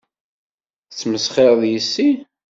[0.89, 2.09] Tesmesxireḍ yess-i?